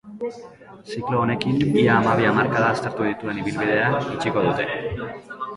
Ziklo 0.91 1.19
honekin, 1.23 1.59
ia 1.81 1.93
hamabi 1.99 2.27
hamarkada 2.31 2.71
aztertu 2.77 3.07
dituen 3.11 3.45
ibilbidea 3.45 3.93
itxiko 4.17 4.49
dute. 4.49 4.69